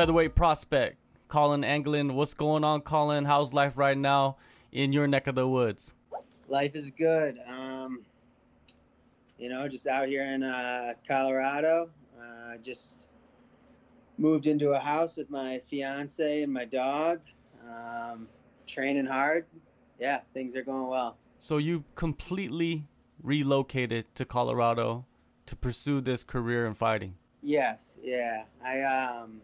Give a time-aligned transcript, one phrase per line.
[0.00, 0.96] featherweight prospect,
[1.28, 2.14] Colin Anglin.
[2.14, 3.26] What's going on, Colin?
[3.26, 4.38] How's life right now
[4.72, 5.92] in your neck of the woods?
[6.48, 7.38] Life is good.
[7.46, 8.00] Um,
[9.38, 11.90] you know, just out here in uh, Colorado.
[12.18, 13.08] Uh, just
[14.16, 17.20] moved into a house with my fiance and my dog.
[17.68, 18.26] Um,
[18.66, 19.44] training hard.
[19.98, 21.18] Yeah, things are going well.
[21.40, 22.86] So you completely
[23.22, 25.04] relocated to Colorado
[25.44, 27.16] to pursue this career in fighting.
[27.42, 28.44] Yes, yeah.
[28.64, 29.42] I um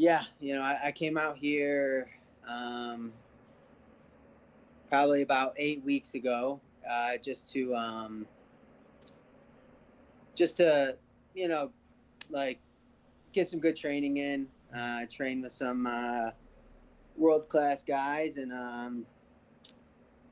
[0.00, 2.08] yeah, you know, I, I came out here
[2.48, 3.12] um
[4.88, 6.58] probably about eight weeks ago,
[6.90, 8.26] uh, just to um
[10.34, 10.96] just to,
[11.34, 11.70] you know,
[12.30, 12.58] like
[13.34, 16.30] get some good training in, uh train with some uh
[17.18, 19.04] world class guys and um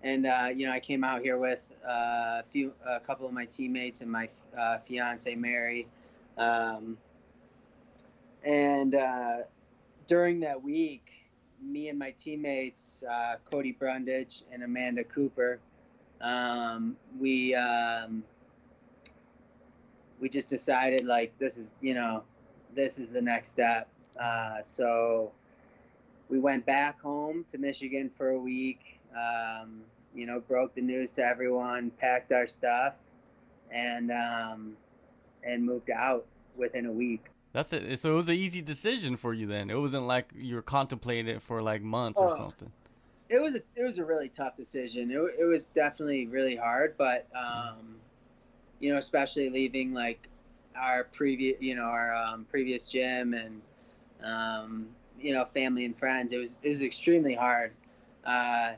[0.02, 3.34] and uh, you know I came out here with uh, a few a couple of
[3.34, 5.86] my teammates and my uh, fiance Mary,
[6.38, 6.96] um,
[8.44, 9.38] and uh,
[10.08, 11.12] during that week,
[11.62, 15.60] me and my teammates uh, Cody Brundage and Amanda Cooper,
[16.20, 18.24] um, we um,
[20.18, 22.24] we just decided like this is you know
[22.74, 23.86] this is the next step.
[24.18, 25.30] Uh, so
[26.28, 28.98] we went back home to Michigan for a week.
[29.16, 29.82] Um,
[30.14, 32.94] you know, broke the news to everyone, packed our stuff,
[33.70, 34.76] and um,
[35.44, 37.26] and moved out within a week.
[37.52, 37.98] That's it.
[37.98, 39.70] So it was an easy decision for you then.
[39.70, 42.36] It wasn't like you were contemplating it for like months or Oh.
[42.36, 42.72] something.
[43.30, 45.10] It was a, it was a really tough decision.
[45.10, 47.96] It, it was definitely really hard, but um,
[48.80, 50.28] you know, especially leaving like
[50.76, 53.60] our previous, you know, our um, previous gym and
[54.22, 54.88] um,
[55.20, 56.32] you know, family and friends.
[56.32, 57.72] It was it was extremely hard.
[58.24, 58.74] Uh,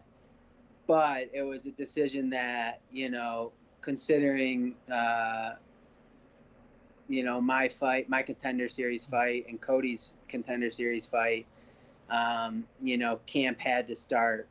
[0.87, 5.53] but it was a decision that you know considering uh,
[7.11, 11.47] you know my fight my contender series fight and cody's contender series fight
[12.11, 14.49] um, you know camp had to start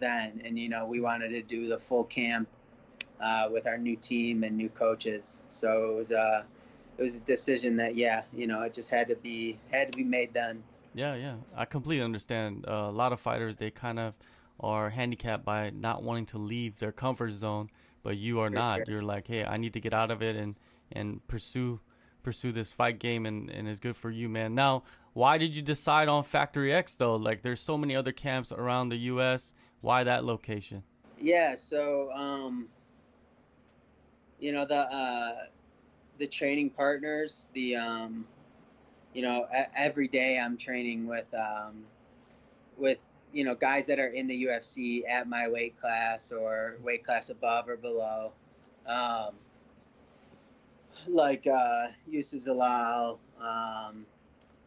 [0.00, 2.48] then and you know we wanted to do the full camp
[3.20, 6.46] uh, with our new team and new coaches so it was a
[6.98, 9.94] it was a decision that yeah you know it just had to be had to
[9.98, 11.38] be made then Yeah, yeah.
[11.54, 12.66] I completely understand.
[12.68, 14.14] Uh, a lot of fighters they kind of
[14.60, 17.70] are handicapped by not wanting to leave their comfort zone,
[18.02, 18.86] but you are For not.
[18.86, 18.88] sure.
[18.88, 20.58] You're like, hey, I need to get out of it and
[20.94, 21.80] and pursue
[22.22, 24.54] pursue this fight game, and and it's good for you, man.
[24.54, 27.16] Now, why did you decide on Factory X though?
[27.16, 29.54] Like, there's so many other camps around the U.S.
[29.80, 30.82] Why that location?
[31.18, 32.68] Yeah, so um,
[34.40, 35.32] you know the uh,
[36.18, 38.26] the training partners, the um,
[39.14, 41.84] you know every day I'm training with um,
[42.76, 42.98] with
[43.32, 47.30] you know guys that are in the UFC at my weight class or weight class
[47.30, 48.32] above or below,
[48.86, 49.34] um,
[51.08, 54.06] like uh, Youssef Zalal, um,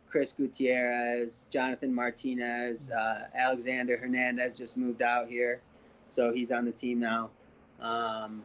[0.08, 5.62] Chris Gutierrez, Jonathan Martinez, uh, Alexander Hernandez just moved out here
[6.06, 7.30] so he's on the team now.
[7.82, 8.44] Um,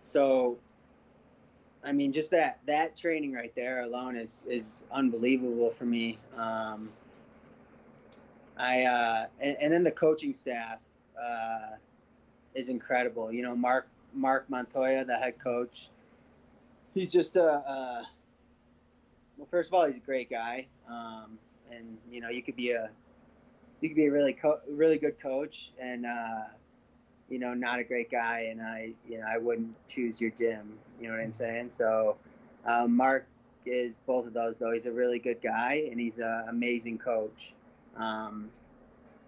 [0.00, 0.56] so,
[1.84, 6.18] I mean, just that that training right there alone is is unbelievable for me.
[6.36, 6.90] Um,
[8.56, 10.78] I uh, and, and then the coaching staff
[11.20, 11.76] uh,
[12.54, 13.32] is incredible.
[13.32, 15.90] You know, Mark Mark Montoya, the head coach.
[16.96, 18.08] He's just a, a
[19.36, 19.46] well.
[19.46, 21.38] First of all, he's a great guy, um,
[21.70, 22.90] and you know, you could be a
[23.82, 26.44] you could be a really co- really good coach and uh,
[27.28, 28.48] you know not a great guy.
[28.50, 30.78] And I you know I wouldn't choose your gym.
[30.98, 31.68] You know what I'm saying?
[31.68, 32.16] So
[32.64, 33.26] um, Mark
[33.66, 34.72] is both of those though.
[34.72, 37.52] He's a really good guy and he's an amazing coach.
[37.98, 38.48] Um,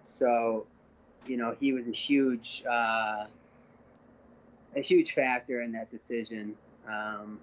[0.01, 0.65] so
[1.27, 3.25] you know he was a huge uh,
[4.75, 6.55] a huge factor in that decision.
[6.87, 7.39] Um,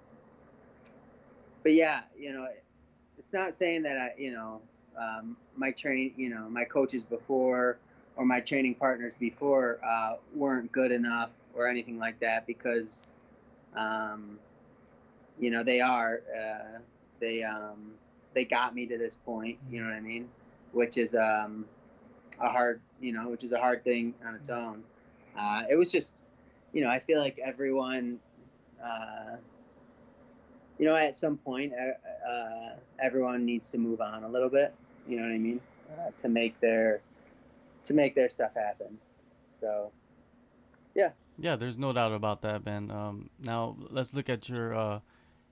[1.66, 2.46] but yeah you know
[3.18, 4.60] it's not saying that I you know
[4.96, 7.78] um, my train, you know, my coaches before
[8.16, 13.14] or my training partners before uh, weren't good enough or anything like that because,
[13.76, 14.38] um,
[15.38, 16.22] you know, they are.
[16.34, 16.78] Uh,
[17.20, 17.92] they um,
[18.34, 19.58] they got me to this point.
[19.70, 20.28] You know what I mean?
[20.72, 21.66] Which is um,
[22.40, 24.82] a hard, you know, which is a hard thing on its own.
[25.38, 26.24] Uh, it was just,
[26.72, 28.18] you know, I feel like everyone.
[28.82, 29.36] Uh,
[30.78, 34.74] you know, at some point, uh, uh, everyone needs to move on a little bit.
[35.08, 35.60] You know what I mean?
[35.90, 37.00] Uh, to make their
[37.84, 38.98] to make their stuff happen.
[39.48, 39.92] So,
[40.94, 42.90] Yeah, Yeah, there's no doubt about that, man.
[42.90, 45.00] Um, now let's look at your uh,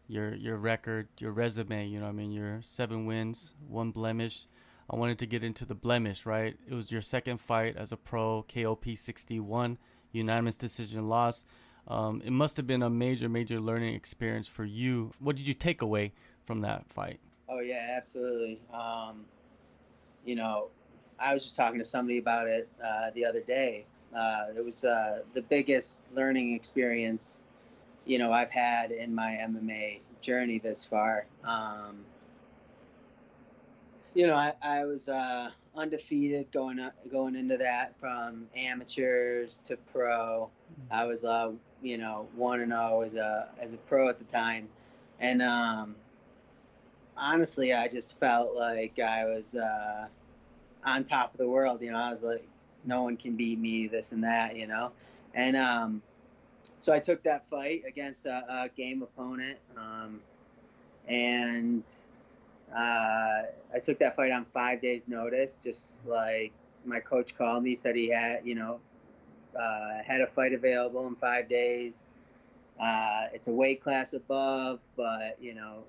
[0.09, 1.87] your your record, your resume.
[1.87, 4.47] You know, I mean, your seven wins, one blemish.
[4.91, 6.57] I wanted to get into the blemish, right?
[6.69, 9.79] It was your second fight as a pro, KOP 61,
[10.13, 11.47] unanimous decision loss.
[11.87, 15.13] Um, it must have been a major, major learning experience for you.
[15.19, 16.13] What did you take away
[16.45, 17.21] from that fight?
[17.49, 18.61] Oh yeah, absolutely.
[18.73, 19.25] Um,
[20.25, 20.69] you know,
[21.19, 23.85] I was just talking to somebody about it uh, the other day.
[24.15, 27.41] Uh, it was uh, the biggest learning experience,
[28.05, 31.27] you know, I've had in my MMA journey this far.
[31.43, 32.05] Um,
[34.15, 39.77] you know, I, I was uh, undefeated going up, going into that from amateurs to
[39.93, 40.49] pro.
[40.91, 44.25] I was, uh, you know, one and zero as a as a pro at the
[44.25, 44.69] time,
[45.21, 45.95] and um,
[47.17, 50.07] honestly, I just felt like I was uh,
[50.85, 51.83] on top of the world.
[51.83, 52.47] You know, I was like,
[52.85, 54.57] no one can beat me, this and that.
[54.57, 54.93] You know,
[55.35, 56.03] and um,
[56.79, 60.21] so I took that fight against a, a game opponent, um,
[61.09, 61.85] and
[62.77, 63.43] uh,
[63.75, 65.59] I took that fight on five days' notice.
[65.63, 66.53] Just like
[66.85, 68.81] my coach called me, said he had, you know,
[69.59, 72.05] uh, had a fight available in five days.
[72.81, 75.85] Uh, it's a weight class above, but you know,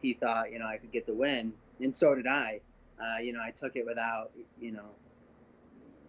[0.00, 2.60] he thought you know I could get the win, and so did I.
[3.00, 4.90] Uh, you know, I took it without you know,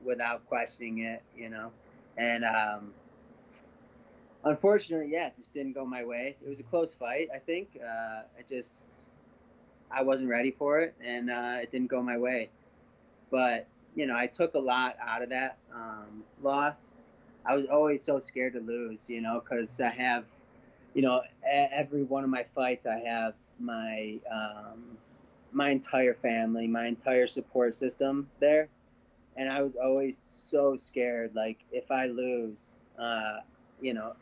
[0.03, 1.21] without questioning it.
[1.37, 1.71] You know,
[2.17, 2.93] and um,
[4.43, 6.35] unfortunately, yeah, it just didn't go my way.
[6.43, 7.27] It was a close fight.
[7.33, 9.03] I think uh, it just
[9.93, 12.49] I wasn't ready for it, and uh, it didn't go my way.
[13.29, 16.97] But you know, I took a lot out of that um, loss.
[17.45, 20.23] I was always so scared to lose, you know, because I have,
[20.93, 24.97] you know, every one of my fights, I have my um,
[25.51, 28.69] my entire family, my entire support system there,
[29.35, 31.35] and I was always so scared.
[31.35, 33.39] Like, if I lose, uh,
[33.79, 34.13] you know,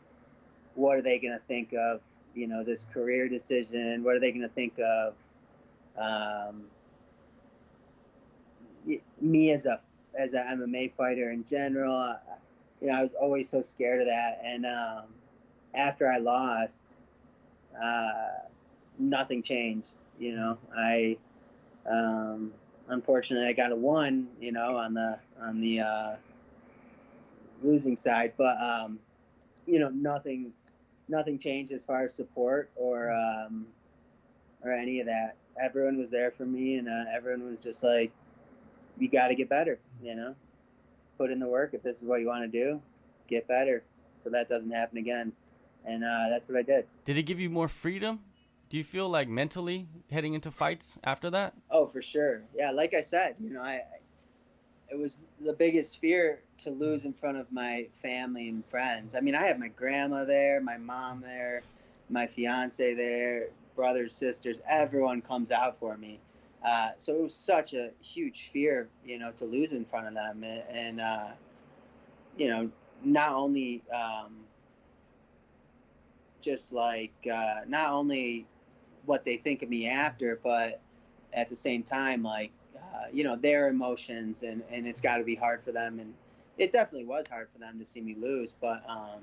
[0.74, 2.00] what are they gonna think of?
[2.34, 4.04] You know, this career decision.
[4.04, 5.14] What are they gonna think of?
[5.98, 6.64] Um,
[9.20, 9.80] me as a
[10.18, 12.14] as an MMA fighter in general,
[12.80, 14.40] you know, I was always so scared of that.
[14.44, 15.04] And um,
[15.74, 17.00] after I lost,
[17.80, 18.12] uh,
[18.98, 19.94] nothing changed.
[20.18, 21.16] You know, I
[21.88, 22.52] um,
[22.88, 24.28] unfortunately I got a one.
[24.40, 26.16] You know, on the on the uh,
[27.62, 28.98] losing side, but um,
[29.66, 30.52] you know, nothing
[31.08, 33.66] nothing changed as far as support or um,
[34.62, 38.12] or any of that everyone was there for me, and uh, everyone was just like,
[38.98, 40.34] "You got to get better," you know.
[41.18, 41.74] Put in the work.
[41.74, 42.80] If this is what you want to do,
[43.28, 43.82] get better,
[44.16, 45.32] so that doesn't happen again.
[45.84, 46.86] And uh, that's what I did.
[47.04, 48.20] Did it give you more freedom?
[48.68, 51.54] Do you feel like mentally heading into fights after that?
[51.70, 52.42] Oh, for sure.
[52.56, 53.82] Yeah, like I said, you know, I, I
[54.92, 59.14] it was the biggest fear to lose in front of my family and friends.
[59.14, 61.62] I mean, I have my grandma there, my mom there,
[62.12, 66.20] my fiance there, brothers, sisters, everyone comes out for me.
[66.64, 70.14] Uh, so it was such a huge fear, you know, to lose in front of
[70.14, 71.30] them, and, uh,
[72.36, 72.70] you know,
[73.04, 74.44] not only um,
[76.40, 78.46] just like uh, not only
[79.06, 80.80] what they think of me after, but
[81.32, 85.24] at the same time, like uh, you know, their emotions, and and it's got to
[85.24, 86.14] be hard for them, and
[86.58, 89.20] it definitely was hard for them to see me lose, but um,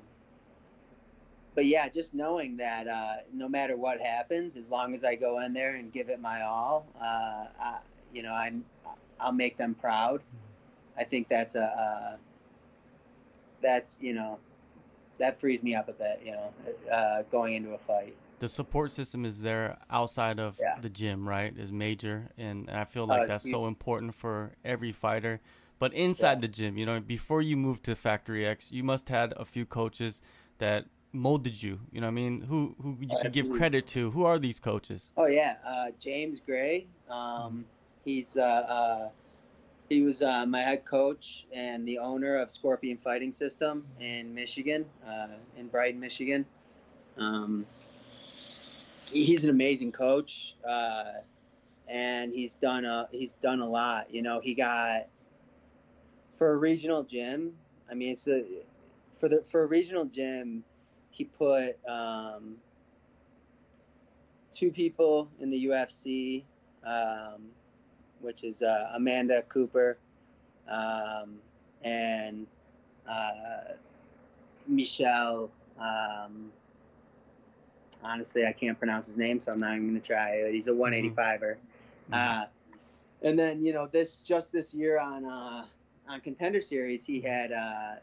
[1.60, 5.42] but yeah, just knowing that uh, no matter what happens, as long as I go
[5.42, 7.80] in there and give it my all, uh, I,
[8.14, 8.64] you know, I'm
[9.20, 10.22] I'll make them proud.
[10.98, 12.18] I think that's a uh,
[13.62, 14.40] that's you know
[15.18, 16.22] that frees me up a bit.
[16.24, 16.54] You know,
[16.90, 18.16] uh, going into a fight.
[18.40, 20.80] The support system is there outside of yeah.
[20.80, 21.54] the gym, right?
[21.58, 25.42] Is major, and I feel like uh, that's so important for every fighter.
[25.78, 26.40] But inside yeah.
[26.40, 29.66] the gym, you know, before you move to Factory X, you must had a few
[29.66, 30.22] coaches
[30.60, 31.80] that molded you?
[31.92, 34.12] You know, what I mean, who who you oh, could give credit to?
[34.12, 35.12] Who are these coaches?
[35.18, 36.88] Oh yeah, uh, James Gray.
[37.10, 37.66] Um,
[38.06, 39.10] he's uh, uh,
[39.90, 44.86] he was uh, my head coach and the owner of Scorpion Fighting System in Michigan,
[45.08, 46.46] uh, in Brighton, Michigan.
[47.18, 47.66] Um,
[49.12, 51.14] he's an amazing coach, uh,
[51.88, 54.14] and he's done a he's done a lot.
[54.14, 55.08] You know, he got
[56.36, 57.54] for a regional gym.
[57.90, 58.64] I mean, it's the
[59.16, 60.64] for the for a regional gym
[61.12, 62.56] he put um,
[64.52, 66.44] two people in the UFC,
[66.86, 67.44] um,
[68.22, 69.98] which is uh, Amanda Cooper
[70.68, 71.36] um,
[71.84, 72.48] and
[73.10, 73.74] uh,
[74.68, 75.50] Michelle.
[75.80, 76.52] Um,
[78.04, 80.50] honestly, I can't pronounce his name, so I'm not even going to try.
[80.52, 81.16] He's a 185er.
[81.16, 82.14] Mm-hmm.
[82.14, 82.46] Uh,
[83.22, 85.66] and then you know this just this year on uh,
[86.08, 87.96] on Contender Series, he had uh,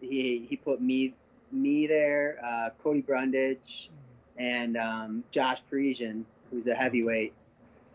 [0.00, 1.14] he he put me
[1.52, 3.90] me there, uh, Cody Brundage,
[4.36, 7.32] and um, Josh Parisian, who's a heavyweight.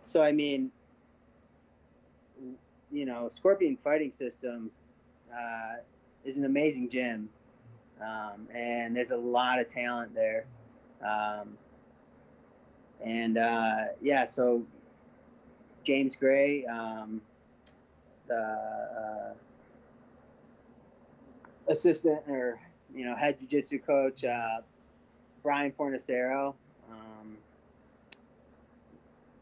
[0.01, 0.71] So I mean,
[2.91, 4.69] you know, Scorpion Fighting System
[5.33, 5.75] uh,
[6.25, 7.29] is an amazing gym,
[8.01, 10.45] um, and there's a lot of talent there.
[11.05, 11.57] Um,
[13.03, 14.63] and uh, yeah, so
[15.83, 17.21] James Gray, um,
[18.27, 19.33] the uh,
[21.67, 22.59] assistant or
[22.93, 24.61] you know head jiu-jitsu coach, uh,
[25.41, 26.53] Brian Fornacero.
[26.91, 27.37] Um,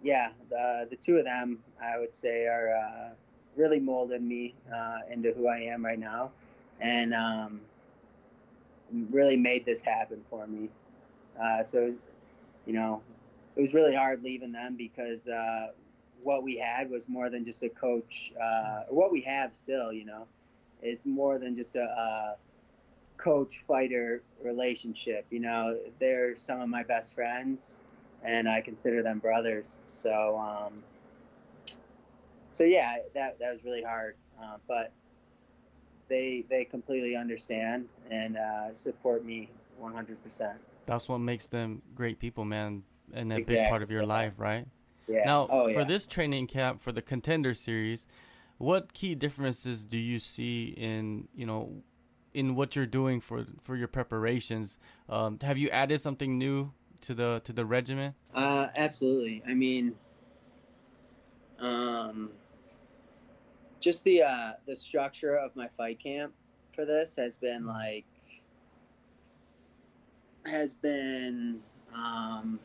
[0.02, 3.10] yeah, the the two of them, I would say, are uh,
[3.56, 6.32] really molded me uh, into who I am right now,
[6.80, 7.62] and um,
[9.10, 10.70] really made this happen for me.
[11.42, 11.94] Uh, so,
[12.66, 13.02] you know,
[13.56, 15.68] it was really hard leaving them because uh,
[16.24, 18.32] what we had was more than just a coach.
[18.42, 20.26] Uh, what we have still, you know,
[20.82, 22.36] is more than just a
[23.22, 25.26] coach fighter relationship.
[25.30, 27.82] You know, they're some of my best friends,
[28.24, 29.80] and I consider them brothers.
[29.86, 30.84] So, um,
[32.50, 34.92] so yeah, that that was really hard, uh, but
[36.10, 39.50] they they completely understand and uh, support me
[39.82, 40.54] 100%.
[40.86, 43.56] That's what makes them great people, man, and a exactly.
[43.56, 44.08] big part of your yeah.
[44.08, 44.68] life, right?
[45.08, 45.24] Yeah.
[45.26, 45.80] Now, oh, yeah.
[45.80, 48.08] for this training camp for the contender series,
[48.58, 51.84] what key differences do you see in you know
[52.34, 54.78] in what you're doing for for your preparations?
[55.10, 56.72] Um, have you added something new
[57.02, 58.14] to the to the regimen?
[58.34, 59.44] Uh, absolutely.
[59.48, 59.96] I mean,
[61.60, 62.32] um,
[63.80, 66.34] just the uh, the structure of my fight camp
[66.74, 68.06] for this has been like
[70.46, 71.60] has been
[71.94, 72.60] um,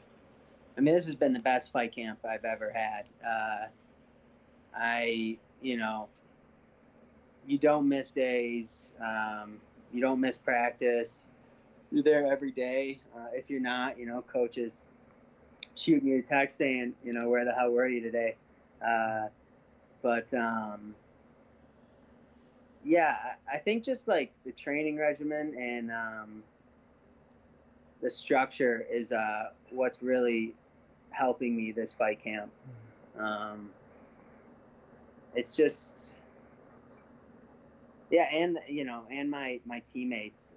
[0.77, 3.05] I mean this has been the best fight camp I've ever had.
[3.27, 3.67] Uh,
[4.77, 6.09] I you know
[7.47, 9.59] you don't miss days, um,
[9.93, 11.29] you don't miss practice.
[11.93, 12.99] You're there every day.
[13.17, 14.85] Uh, if you're not, you know, coaches
[15.77, 18.35] shoot me a text saying, you know, where the hell were you today?
[18.85, 19.29] Uh,
[20.03, 20.95] but um,
[22.85, 26.43] yeah, I think just like the training regimen and um,
[28.03, 30.55] the structure is uh, what's really
[31.11, 32.51] helping me this fight camp.
[33.17, 33.25] Mm-hmm.
[33.25, 33.71] Um,
[35.35, 36.15] it's just,
[38.11, 40.55] yeah, and you know, and my my teammates.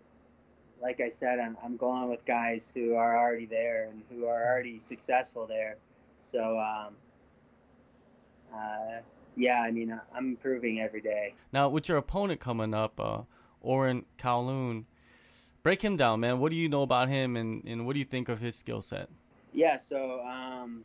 [0.82, 4.46] Like I said, I'm I'm going with guys who are already there and who are
[4.52, 5.78] already successful there.
[6.18, 6.96] So um,
[8.56, 9.00] uh,
[9.36, 11.34] yeah, I mean, I'm improving every day.
[11.52, 13.22] Now, with your opponent coming up, uh,
[13.62, 14.86] Oren Kowloon,
[15.64, 16.40] break him down, man.
[16.40, 18.82] What do you know about him, and, and what do you think of his skill
[18.82, 19.10] set?
[19.54, 20.84] Yeah, so um,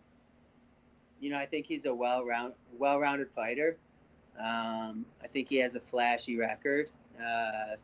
[1.21, 3.76] you know, I think he's a well round well rounded fighter.
[4.38, 6.91] Um, I think he has a flashy record.
[7.25, 7.76] Uh,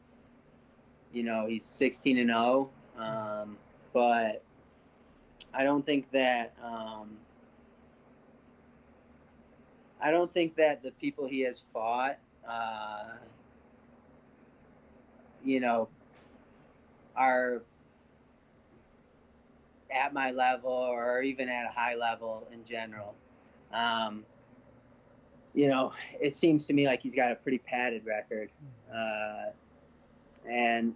[1.12, 3.56] you know, he's 16 and 0, um,
[3.92, 4.42] but
[5.54, 7.16] I don't think that um,
[10.00, 13.16] I don't think that the people he has fought, uh,
[15.42, 15.88] you know,
[17.16, 17.62] are
[19.90, 23.14] at my level or even at a high level in general.
[23.72, 24.24] Um,
[25.54, 28.50] you know, it seems to me like he's got a pretty padded record.
[28.94, 29.46] Uh,
[30.48, 30.94] and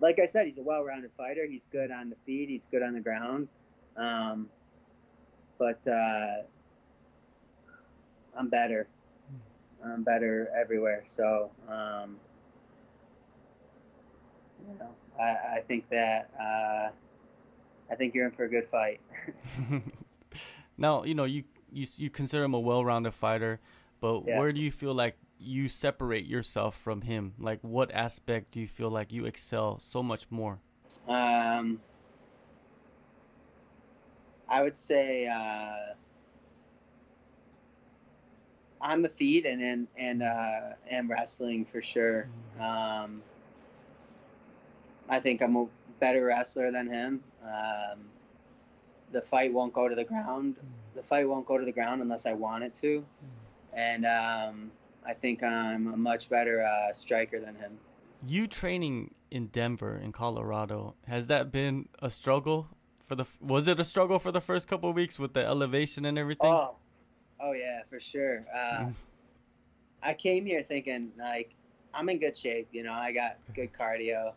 [0.00, 1.46] like I said, he's a well rounded fighter.
[1.48, 3.48] He's good on the feet, he's good on the ground.
[3.96, 4.48] Um,
[5.58, 6.42] but, uh,
[8.36, 8.88] I'm better.
[9.84, 11.04] I'm better everywhere.
[11.06, 12.16] So, um,
[14.68, 14.88] you know,
[15.20, 16.90] I, I think that uh,
[17.90, 19.00] I think you're in for a good fight.
[20.78, 23.60] now, you know, you you you consider him a well-rounded fighter,
[24.00, 24.38] but yeah.
[24.38, 27.34] where do you feel like you separate yourself from him?
[27.38, 30.60] Like, what aspect do you feel like you excel so much more?
[31.08, 31.80] Um,
[34.48, 35.26] I would say.
[35.26, 35.94] Uh,
[38.82, 42.28] on the feet and and and uh, and wrestling for sure.
[42.58, 43.04] Mm-hmm.
[43.04, 43.22] Um,
[45.08, 45.66] I think I'm a
[46.00, 47.22] better wrestler than him.
[47.42, 48.00] Um,
[49.12, 50.56] the fight won't go to the ground.
[50.94, 53.04] The fight won't go to the ground unless I want it to,
[53.72, 54.70] and um,
[55.06, 57.78] I think I'm a much better uh, striker than him.
[58.26, 62.68] You training in Denver, in Colorado, has that been a struggle
[63.08, 63.24] for the?
[63.40, 66.52] Was it a struggle for the first couple of weeks with the elevation and everything?
[66.52, 66.76] Oh,
[67.42, 68.46] Oh yeah, for sure.
[68.54, 68.94] Uh, mm.
[70.02, 71.54] I came here thinking like
[71.92, 72.68] I'm in good shape.
[72.70, 74.32] You know, I got good cardio.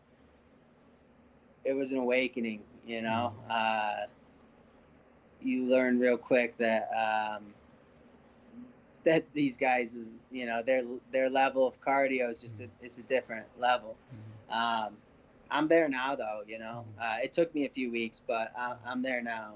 [1.64, 2.62] It was an awakening.
[2.86, 3.52] You know, mm.
[3.52, 4.08] uh,
[5.46, 7.44] you learn real quick that um,
[9.04, 12.98] that these guys is you know their their level of cardio is just a, it's
[12.98, 13.96] a different level.
[14.52, 14.56] Mm.
[14.56, 14.94] Um,
[15.52, 16.42] I'm there now though.
[16.48, 19.56] You know, uh, it took me a few weeks, but I, I'm there now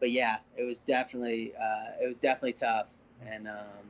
[0.00, 2.88] but yeah, it was definitely uh, it was definitely tough,
[3.26, 3.86] and um,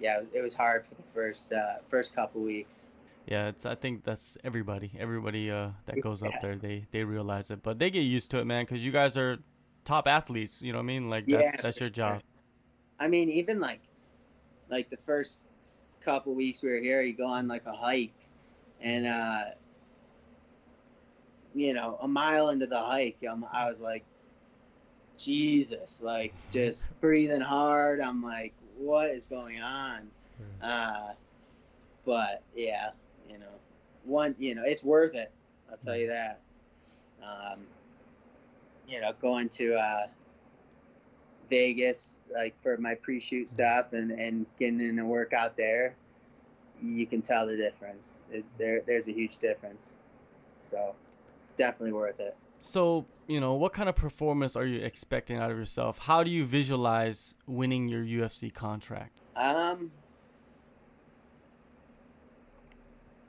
[0.00, 2.88] yeah, it was hard for the first uh, first couple weeks.
[3.26, 3.66] Yeah, it's.
[3.66, 4.92] I think that's everybody.
[4.98, 8.38] Everybody uh, that goes up there, they they realize it, but they get used to
[8.38, 8.64] it, man.
[8.64, 9.38] Because you guys are
[9.84, 10.62] top athletes.
[10.62, 11.10] You know what I mean?
[11.10, 11.94] Like that's Yeah, that's your sure.
[11.94, 12.22] job.
[13.00, 13.80] I mean, even like,
[14.70, 15.46] like the first
[16.00, 18.14] couple weeks we were here, you go on like a hike,
[18.80, 19.44] and uh,
[21.54, 24.04] you know, a mile into the hike, I'm, I was like,
[25.18, 28.00] Jesus, like just breathing hard.
[28.00, 30.08] I'm like, what is going on?
[30.62, 31.12] Uh,
[32.04, 32.90] but yeah,
[33.28, 33.46] you know,
[34.04, 35.32] one, you know, it's worth it.
[35.70, 36.40] I'll tell you that.
[37.22, 37.60] Um,
[38.88, 40.06] you know, going to uh,
[41.50, 45.96] Vegas like for my pre-shoot stuff and and getting in a workout there,
[46.82, 48.22] you can tell the difference.
[48.30, 49.96] It, there, there's a huge difference.
[50.60, 50.94] So
[51.42, 52.36] it's definitely worth it.
[52.60, 55.98] So, you know, what kind of performance are you expecting out of yourself?
[55.98, 59.20] How do you visualize winning your UFC contract?
[59.36, 59.90] Um.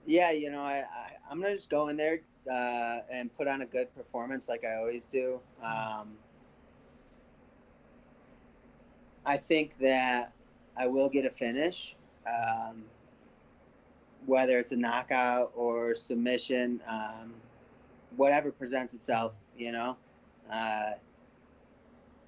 [0.07, 3.61] Yeah, you know, I, I I'm gonna just go in there uh, and put on
[3.61, 5.41] a good performance like I always do.
[5.61, 6.13] Um,
[9.25, 10.31] I think that
[10.77, 11.93] I will get a finish,
[12.25, 12.85] um,
[14.25, 17.33] whether it's a knockout or submission, um,
[18.15, 19.33] whatever presents itself.
[19.57, 19.97] You know,
[20.49, 20.91] uh,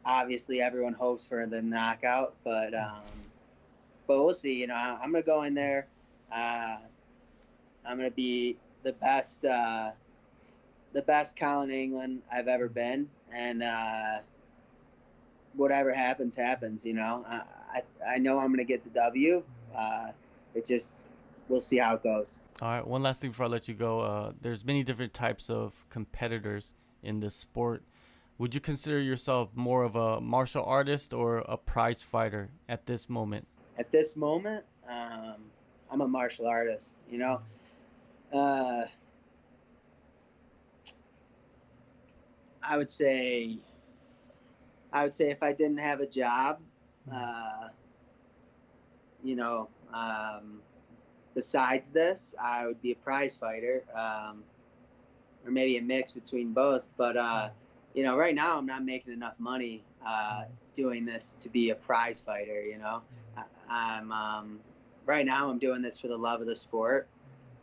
[0.05, 3.03] obviously everyone hopes for the knockout, but um,
[4.05, 4.59] but we'll see.
[4.59, 5.87] You know, I, I'm gonna go in there.
[6.29, 6.79] Uh,
[7.85, 9.91] I'm gonna be the best, uh,
[10.93, 14.19] the best Colin Anglin I've ever been, and uh,
[15.53, 16.85] whatever happens, happens.
[16.85, 17.43] You know, I
[17.73, 17.81] I,
[18.15, 19.43] I know I'm gonna get the W.
[19.75, 20.11] Uh,
[20.55, 21.07] it just
[21.47, 22.47] we'll see how it goes.
[22.61, 23.99] All right, one last thing before I let you go.
[24.01, 27.83] Uh, there's many different types of competitors in this sport.
[28.37, 33.09] Would you consider yourself more of a martial artist or a prize fighter at this
[33.09, 33.45] moment?
[33.77, 35.35] At this moment, um,
[35.91, 36.93] I'm a martial artist.
[37.09, 37.41] You know,
[38.33, 38.83] uh,
[42.63, 43.57] I would say,
[44.93, 46.59] I would say if I didn't have a job,
[47.11, 47.69] uh,
[49.23, 50.61] you know, um,
[51.33, 54.43] besides this, I would be a prize fighter, um,
[55.45, 56.83] or maybe a mix between both.
[56.97, 57.49] But uh,
[57.93, 61.75] you know, right now I'm not making enough money uh, doing this to be a
[61.75, 62.61] prize fighter.
[62.61, 63.01] You know,
[63.37, 64.59] I, I'm um,
[65.05, 67.07] right now I'm doing this for the love of the sport,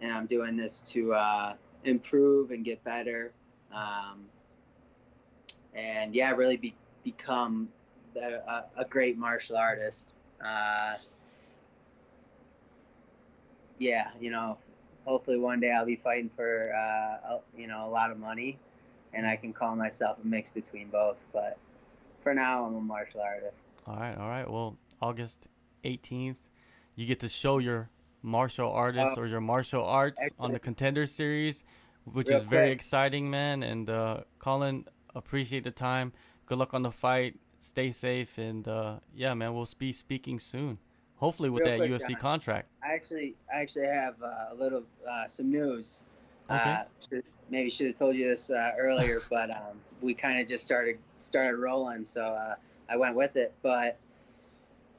[0.00, 1.54] and I'm doing this to uh,
[1.84, 3.32] improve and get better,
[3.72, 4.24] um,
[5.74, 7.68] and yeah, really be, become
[8.16, 10.12] a, a, a great martial artist.
[10.44, 10.94] Uh,
[13.78, 14.58] yeah, you know,
[15.04, 18.58] hopefully one day I'll be fighting for uh, you know a lot of money,
[19.12, 21.24] and I can call myself a mix between both.
[21.32, 21.58] But
[22.22, 23.66] for now, I'm a martial artist.
[23.86, 24.50] All right, all right.
[24.50, 25.48] Well, August
[25.84, 26.48] 18th,
[26.96, 27.88] you get to show your
[28.30, 29.22] martial artist Oh.
[29.22, 30.62] or your martial arts on the Excellent.
[30.62, 31.64] Contender Series,
[32.04, 32.76] which Real is very quick.
[32.78, 33.62] exciting, man.
[33.62, 36.12] And uh, Colin, appreciate the time.
[36.46, 37.38] Good luck on the fight.
[37.60, 40.78] Stay safe, and uh, yeah, man, we'll be speaking soon.
[41.16, 42.20] Hopefully with Real that quick, UFC John.
[42.20, 42.68] contract.
[42.82, 46.02] I actually, I actually have uh, a little uh, some news.
[46.50, 46.58] Okay.
[46.70, 50.46] Uh, should, maybe should have told you this uh, earlier, but um, we kind of
[50.46, 52.54] just started started rolling, so uh,
[52.90, 53.54] I went with it.
[53.62, 53.98] But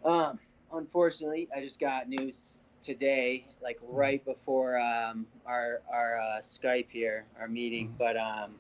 [0.04, 0.40] um,
[0.74, 7.26] unfortunately, I just got news today, like right before um, our our uh, Skype here,
[7.40, 7.90] our meeting.
[7.90, 7.98] Mhm.
[7.98, 8.56] But um,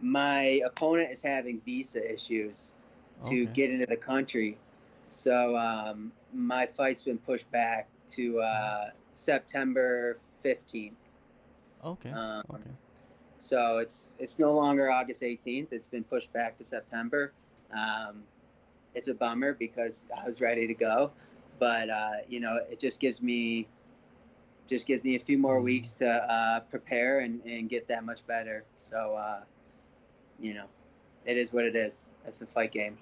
[0.00, 2.72] my opponent is having visa issues
[3.24, 3.52] to Okay.
[3.52, 4.58] get into the country,
[5.06, 10.96] so um, my fight's been pushed back to uh, September fifteenth.
[11.84, 12.10] Okay.
[12.12, 12.70] Um, okay.
[13.36, 15.72] So it's it's no longer August 18th.
[15.72, 17.32] It's been pushed back to September.
[17.72, 18.24] Um,
[18.94, 21.12] it's a bummer because I was ready to go,
[21.60, 23.68] but uh, you know it just gives me
[24.66, 28.26] just gives me a few more weeks to uh, prepare and, and get that much
[28.26, 28.64] better.
[28.78, 29.40] So uh,
[30.40, 30.66] you know,
[31.26, 32.06] it is what it is.
[32.24, 32.96] That's the fight game.